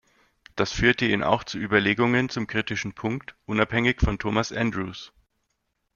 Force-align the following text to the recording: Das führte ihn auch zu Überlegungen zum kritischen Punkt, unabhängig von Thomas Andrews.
Das 0.55 0.71
führte 0.71 1.05
ihn 1.05 1.21
auch 1.21 1.43
zu 1.43 1.59
Überlegungen 1.59 2.27
zum 2.29 2.47
kritischen 2.47 2.93
Punkt, 2.93 3.35
unabhängig 3.45 3.99
von 4.01 4.17
Thomas 4.17 4.51
Andrews. 4.51 5.13